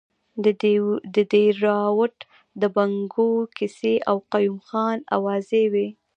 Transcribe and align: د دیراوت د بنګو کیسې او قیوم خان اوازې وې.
د 0.43 1.15
دیراوت 1.33 2.15
د 2.61 2.63
بنګو 2.75 3.29
کیسې 3.57 3.93
او 4.09 4.17
قیوم 4.31 4.59
خان 4.67 4.97
اوازې 5.15 5.63
وې. 5.73 5.87